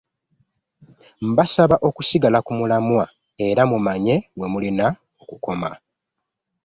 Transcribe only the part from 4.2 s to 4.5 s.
we